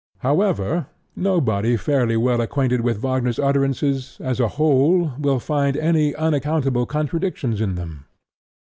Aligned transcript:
However, 0.21 0.87
nobody 1.15 1.77
fairly 1.77 2.17
well 2.17 2.41
acquainted 2.41 2.81
with 2.81 2.97
Wagner's 2.97 3.37
utterances 3.37 4.17
as 4.19 4.39
a 4.39 4.47
whole 4.57 5.13
will 5.19 5.39
find 5.39 5.77
any 5.77 6.15
unaccountable 6.15 6.87
contradictions 6.87 7.61
in 7.61 7.75
them. 7.75 8.05